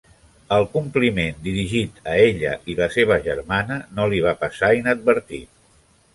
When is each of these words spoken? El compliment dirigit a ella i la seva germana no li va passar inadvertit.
El 0.55 0.63
compliment 0.75 1.43
dirigit 1.47 1.99
a 2.13 2.15
ella 2.29 2.55
i 2.73 2.77
la 2.81 2.89
seva 2.97 3.19
germana 3.29 3.79
no 4.01 4.09
li 4.15 4.25
va 4.27 4.35
passar 4.43 4.73
inadvertit. 4.81 5.55